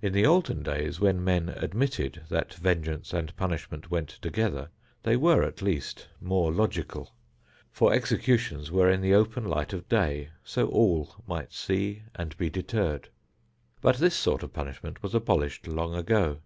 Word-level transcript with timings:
In 0.00 0.12
the 0.12 0.24
olden 0.24 0.62
days 0.62 1.00
when 1.00 1.24
men 1.24 1.48
admitted 1.48 2.22
that 2.28 2.54
vengeance 2.54 3.12
and 3.12 3.34
punishment 3.36 3.90
went 3.90 4.10
together, 4.22 4.68
they 5.02 5.16
were 5.16 5.42
at 5.42 5.60
least 5.60 6.06
more 6.20 6.52
logical, 6.52 7.10
for 7.72 7.92
executions 7.92 8.70
were 8.70 8.88
in 8.88 9.00
the 9.00 9.12
open 9.14 9.44
light 9.44 9.72
of 9.72 9.88
day 9.88 10.30
so 10.44 10.68
all 10.68 11.16
might 11.26 11.52
see 11.52 12.04
and 12.14 12.36
be 12.38 12.48
deterred. 12.48 13.08
But 13.80 13.96
this 13.96 14.14
sort 14.14 14.44
of 14.44 14.52
punishment 14.52 15.02
was 15.02 15.16
abolished 15.16 15.66
long 15.66 15.96
ago. 15.96 16.42